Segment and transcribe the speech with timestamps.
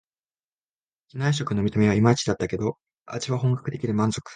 [1.09, 4.21] 機内食の見た目はいまいちだったけど、味は本格的で満足